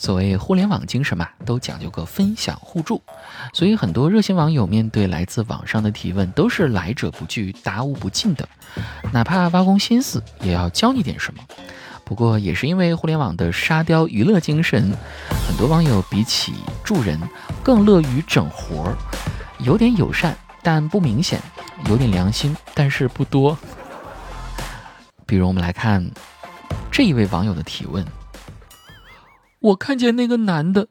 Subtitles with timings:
[0.00, 3.02] 所谓互联网精神嘛，都讲究个分享互助，
[3.52, 8.48] 所以很多热心网友面对来自网上的提问，都是来者不拒、答无不尽的，
[9.12, 11.42] 哪怕挖空心思也要教你点什么。
[12.02, 14.90] 不过也是因为互联网的沙雕娱乐精神，
[15.46, 17.20] 很多网友比起助人，
[17.62, 18.96] 更乐于整活儿，
[19.58, 21.42] 有点友善但不明显，
[21.90, 23.54] 有点良心但是不多。
[25.26, 26.10] 比如我们来看
[26.90, 28.02] 这一位网友的提问。
[29.60, 30.88] 我看见那个男的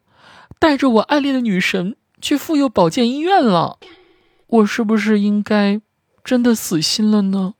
[0.60, 3.80] 带着我暗恋的女神去妇幼保健医院了，
[4.46, 5.82] 我是不是应该
[6.24, 7.56] 真的死心了呢？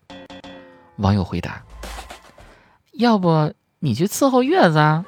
[0.98, 1.64] 网友回答
[2.94, 5.04] ：“要不你去伺候月子啊？”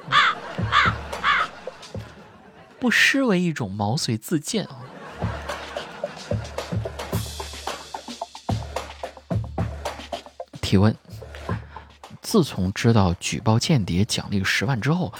[2.80, 4.80] 不失为一种毛遂自荐啊。
[10.60, 10.96] 提问：
[12.20, 15.14] 自从知道举报间谍奖励十万之后。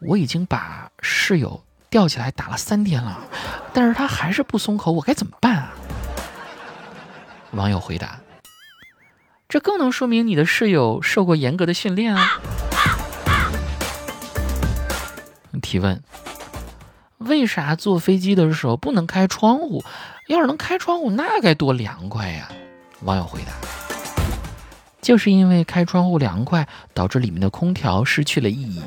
[0.00, 3.20] 我已经把室友吊起来打了三天了，
[3.72, 5.72] 但是他还是不松口，我该怎么办啊？
[7.52, 8.18] 网友回答：
[9.48, 12.40] 这更能说明你的室友受过严格的训练啊。
[15.62, 16.02] 提问：
[17.18, 19.84] 为啥坐飞机的时候不能开窗户？
[20.28, 22.48] 要是能开窗户，那该多凉快呀！
[23.02, 23.52] 网友回答：
[25.00, 28.82] 就是因为开窗户凉快，导致里面的空调失去了意义。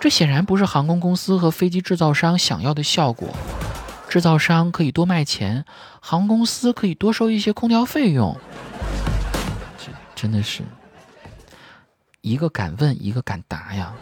[0.00, 3.28] 这显然不是航空公司和飞机制造商想要的效果。
[4.08, 5.64] 制造商可以多卖钱，
[6.00, 8.34] 航空公司可以多收一些空调费用。
[9.76, 10.62] 这真的是
[12.20, 13.92] 一个敢问，一个敢答呀！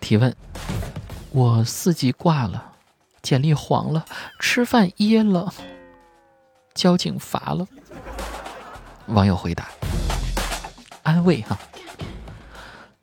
[0.00, 0.34] 提问：
[1.30, 2.72] 我四级挂了，
[3.22, 4.04] 简历黄了，
[4.40, 5.54] 吃饭噎了，
[6.74, 7.66] 交警罚了。
[9.10, 9.68] 网友回答
[11.02, 11.58] ：“安慰哈，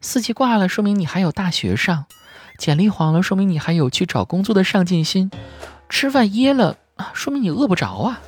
[0.02, 2.06] 四级挂了，说明你还有大学上；
[2.58, 5.30] 简历黄了，说明你还有去找工作的上进心；
[5.90, 6.78] 吃饭噎了，
[7.14, 8.22] 说明你饿不着啊；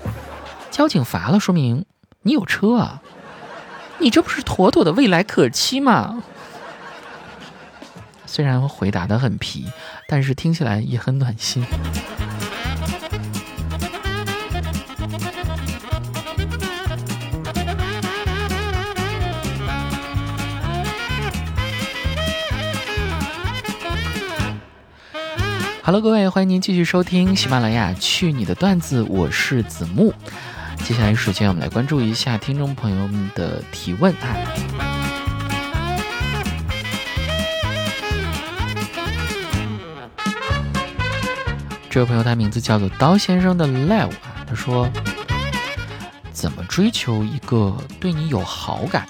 [0.69, 1.85] 交警罚了，说明
[2.23, 3.01] 你有车啊。
[3.99, 6.23] 你这不是妥妥的未来可期吗？”
[8.25, 9.67] 虽然回答的很皮，
[10.07, 11.65] 但是听起来也很暖心。
[25.91, 30.13] Hello，各位，欢迎您继续收听喜马拉雅《去你的段子》，我是子木。
[30.83, 34.37] 接下来时间，我们来关注一下听众朋友们的提问啊。
[41.89, 44.87] 这位朋友，他名字叫做刀先生的 Live 啊，他说
[46.31, 49.07] ：“怎么追求一个对你有好感，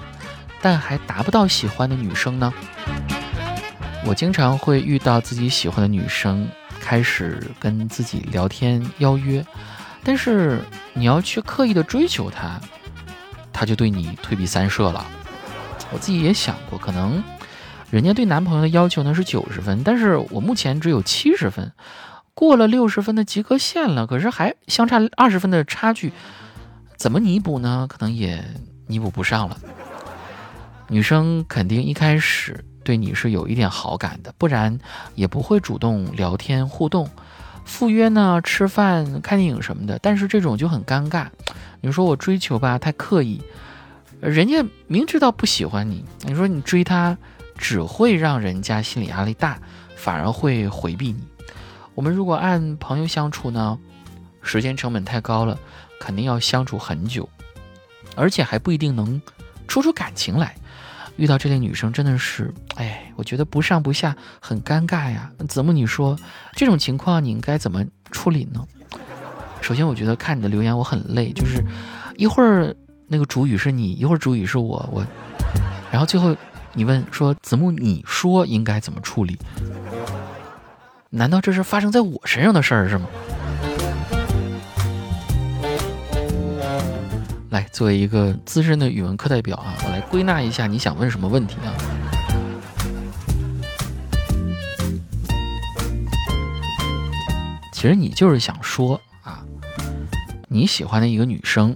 [0.61, 2.53] 但还达不到喜欢的女生呢？”
[4.07, 6.50] 我经常会遇到自己喜欢的女生。
[6.90, 9.46] 开始跟自己聊天邀约，
[10.04, 10.60] 但是
[10.96, 12.60] 你要去刻意的追求她，
[13.54, 15.06] 她就对你退避三舍了。
[15.92, 17.24] 我自己也想过，可能
[17.92, 21.72] 人家对男朋友的要求呢是九十分，但是我目前只有七十分，
[22.34, 26.12] 过了六十分的及格线了，可是还相差二十分的差距，
[26.98, 27.86] 怎么弥补呢？
[27.88, 28.44] 可能也
[28.88, 29.56] 弥补不上了。
[30.88, 32.66] 女生肯定一开始。
[32.90, 34.80] 对你是有一点好感的，不然
[35.14, 37.08] 也不会主动聊天互动、
[37.64, 40.00] 赴约呢、吃饭、看电影什么的。
[40.00, 41.28] 但是这种就很尴尬。
[41.82, 43.44] 你说我追求吧，太刻意，
[44.20, 47.16] 人家明知道不喜欢你，你说你追他，
[47.60, 49.60] 只会让人家心理压力大，
[49.96, 51.24] 反而会回避你。
[51.94, 53.78] 我们如果按朋友相处呢，
[54.42, 55.56] 时间成本太高了，
[56.00, 57.30] 肯定要相处很久，
[58.16, 59.22] 而且还不一定能
[59.70, 60.56] 处出感情来。
[61.19, 65.30] 遇到这类女生真的是，哎，我觉得不上不下，很尴尬呀。
[65.50, 66.18] 子木，你说
[66.53, 68.66] 这种情况你应该怎么处理呢？
[69.59, 71.62] 首先，我觉得看你的留言我很累，就是
[72.16, 72.73] 一会儿
[73.05, 75.05] 那个主语是你，一会儿主语是我，我，
[75.91, 76.34] 然后最后
[76.72, 79.38] 你问说子木，你说应该怎么处理？
[81.09, 83.08] 难道这是发生在我身上的事儿是吗？
[87.49, 91.73] 来，作为一个资深的语文课代表啊，我来归纳一下你想问什么问题啊？
[97.73, 99.43] 其实你就是想说啊，
[100.47, 101.75] 你喜欢的一个女生，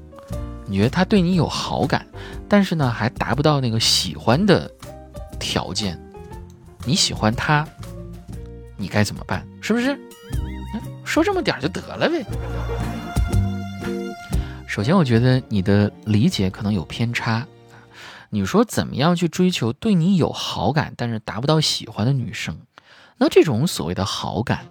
[0.67, 2.05] 你觉得她对你有好感，
[2.47, 4.69] 但是呢还达不到那个喜欢的
[5.39, 5.99] 条件，
[6.85, 7.67] 你喜欢她，
[8.77, 9.43] 你该怎么办？
[9.59, 9.97] 是不是？
[11.03, 12.23] 说这么点就得了呗。
[14.73, 17.45] 首先，我觉得你的理解可能有偏差。
[18.31, 22.57] 你说怎么样去追求对你有好感但是达不到喜欢的女生？
[23.17, 24.65] 那这种所谓的好感，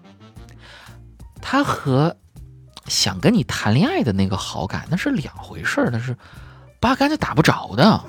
[1.40, 2.16] 它和
[2.86, 6.16] 想跟你谈恋爱的那个好感那是两回事儿，那是
[6.80, 8.04] 八竿子打不着的，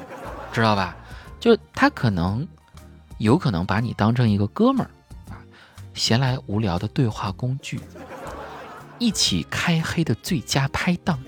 [0.52, 0.98] 知道吧？
[1.40, 2.48] 就他可能
[3.20, 4.90] 有可能把你当成一个哥们儿
[5.32, 5.38] 啊，
[5.94, 7.80] 闲来无聊的对话工具，
[8.98, 11.20] 一起开黑的最佳拍档。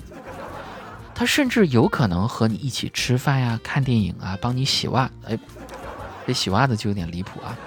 [1.15, 5.09] 他甚至有可能和你一起吃饭呀、看电影啊、帮你洗袜。
[5.23, 5.39] 哎，
[6.27, 7.57] 这洗袜子就有点离谱啊。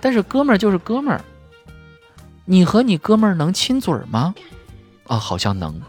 [0.00, 1.22] 但是哥们儿就是哥们儿，
[2.46, 4.34] 你和你哥们儿能亲嘴吗？
[5.06, 5.80] 啊，好像能。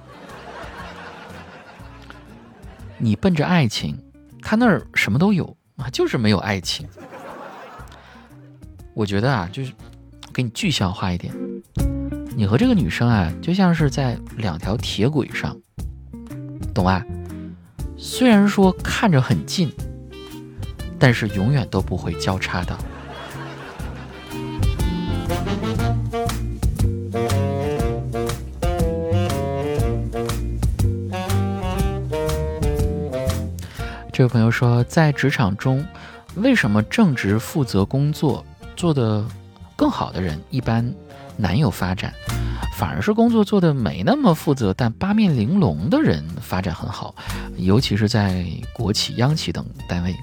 [2.97, 3.97] 你奔着爱情，
[4.42, 6.88] 他那儿什么都有啊，就是没有爱情。
[8.94, 9.74] 我觉得啊，就是
[10.33, 11.33] 给你具象化一点，
[12.36, 15.56] 你和这个女生啊，就像是在两条铁轨上。
[16.75, 17.04] 懂吧？
[17.98, 19.72] 虽然说看着很近，
[21.00, 22.77] 但是永远都不会交叉的。
[34.12, 35.86] 这位朋友说，在职场中，
[36.36, 38.45] 为什么正直负责工作
[38.75, 39.25] 做得
[39.78, 40.94] 更好的人一般
[41.38, 42.13] 难有发展？
[42.77, 47.16] 反而是工作做的没那么负责，但八面玲珑的人发展很好，
[47.56, 50.13] 尤其是在国企、央企等单位。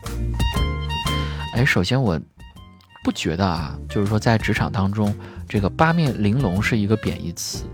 [1.54, 2.20] 哎，首先我
[3.02, 5.14] 不觉得啊，就是说在职场当中，
[5.49, 7.64] 这个八面玲珑是一个贬义词。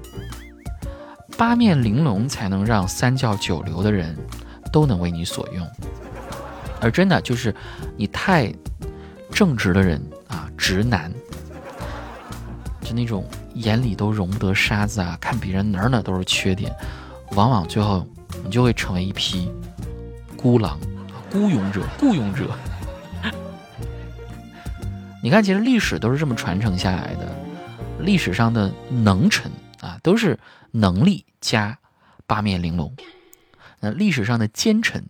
[1.37, 4.17] 八面玲珑才能让三教九流的人
[4.73, 5.69] 都能为你所用，
[6.81, 7.53] 而真的就是
[7.97, 8.53] 你太
[9.33, 11.13] 正直的人啊，直男，
[12.81, 13.29] 就那种。
[13.55, 15.17] 眼里都容不得沙子啊！
[15.21, 16.75] 看别人哪儿哪都是缺点，
[17.33, 18.07] 往往最后
[18.45, 19.51] 你就会成为一批
[20.37, 20.79] 孤狼、
[21.31, 22.51] 孤勇者、雇佣者。
[25.23, 27.29] 你看，其实历史都是这么传承下来的。
[28.01, 29.51] 历史上的能臣
[29.81, 30.39] 啊，都是
[30.71, 31.77] 能力加
[32.27, 32.93] 八面玲珑；
[33.81, 35.05] 那历史上的奸臣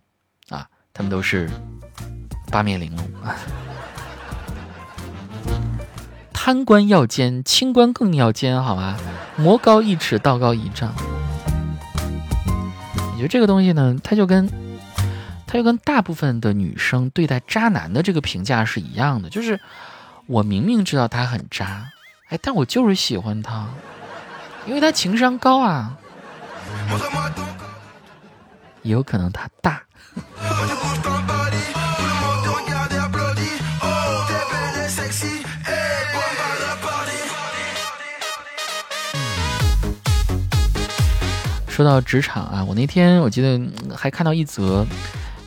[0.49, 1.47] 啊，他们都是
[2.49, 3.35] 八面玲珑啊。
[6.49, 8.97] 贪官要奸，清官更要奸，好吗？
[9.35, 10.91] 魔高一尺，道高一丈。
[12.95, 14.49] 我觉得这个东西呢，它就跟，
[15.45, 19.59] 它就跟大部分的女生对待渣男的这个评价是一样的，就是
[20.25, 21.91] 我明明知道他很渣，
[22.29, 23.67] 哎，但我就是喜欢他，
[24.65, 25.95] 因为他情商高啊。
[28.81, 29.83] 也有可能他大。
[41.79, 44.85] 说到职场啊，我那天我记得还看到一则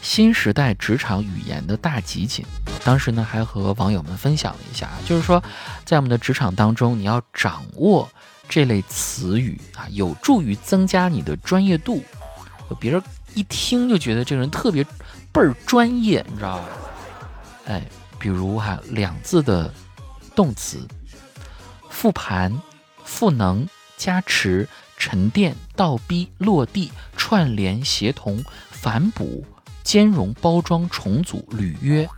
[0.01, 2.43] 新时代职场语言的大集锦，
[2.83, 5.45] 当时呢还和网友们分享了一下，就是说
[5.85, 8.09] 在我们的职场当中，你要掌握
[8.49, 12.03] 这类词语啊，有助于增加你的专业度，
[12.81, 13.03] 别人
[13.35, 14.83] 一听就觉得这个人特别
[15.33, 16.65] 倍儿专业，你知道吧？
[17.67, 17.83] 哎，
[18.19, 19.71] 比如哈两字的
[20.35, 20.89] 动词，
[21.91, 22.59] 复盘、
[23.05, 23.69] 赋能、
[23.99, 24.67] 加持。
[25.05, 29.45] 沉淀、倒逼、落地、串联、协同、反哺、
[29.83, 32.09] 兼容、包装、重组、履约、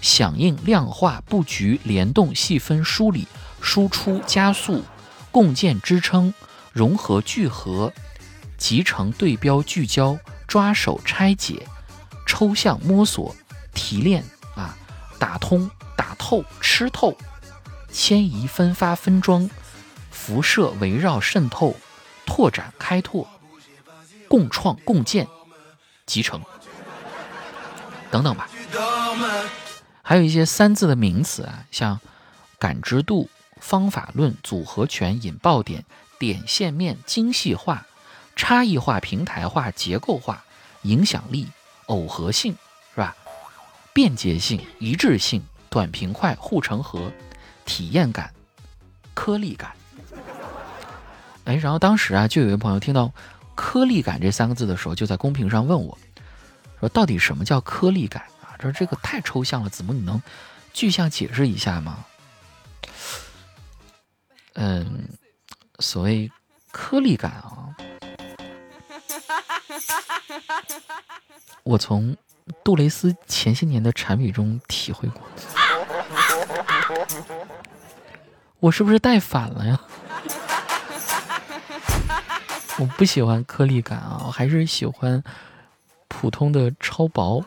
[0.00, 3.28] 响应、量化、布局、联动、细分、梳理、
[3.60, 4.82] 输出、加速、
[5.30, 6.32] 共建、支撑、
[6.72, 7.92] 融合、聚合、
[8.56, 11.66] 集成、对标、聚焦、抓手、拆解、
[12.26, 13.36] 抽象、摸索、
[13.74, 14.24] 提炼
[14.56, 14.74] 啊，
[15.18, 17.14] 打通、打透、吃透、
[17.92, 19.50] 迁移、分发、分装、
[20.10, 21.76] 辐射、围绕、渗透。
[22.26, 23.28] 拓展、开拓、
[24.28, 25.26] 共创、共建、
[26.06, 26.40] 集成
[28.10, 28.48] 等等吧，
[30.02, 32.00] 还有一些三字的名词啊，像
[32.58, 33.28] 感知度、
[33.60, 35.84] 方法论、组合拳、引爆点、
[36.18, 37.86] 点线面、精细化、
[38.36, 40.44] 差异化、平台化、结构化、
[40.82, 41.48] 影响力、
[41.86, 42.56] 耦合性，
[42.94, 43.16] 是吧？
[43.92, 47.12] 便捷性、一致性、短平快、护城河、
[47.64, 48.32] 体验感、
[49.14, 49.72] 颗粒感。
[51.44, 53.12] 哎，然后当时啊，就有一位朋友听到
[53.54, 55.98] “颗粒感”这三个字的时候，就在公屏上问我，
[56.80, 60.20] 说：“到底什么叫颗粒感啊？”说这个太抽象了，子木你能
[60.72, 62.04] 具象解释一下吗？
[64.54, 65.08] 嗯，
[65.80, 66.30] 所谓
[66.72, 67.76] 颗粒感啊，
[71.62, 72.16] 我从
[72.62, 75.22] 杜蕾斯前些年的产品中体会过，
[78.60, 79.78] 我是不是带反了呀？
[82.78, 85.22] 我不喜欢颗粒感啊，我还是喜欢
[86.08, 87.44] 普通的超薄。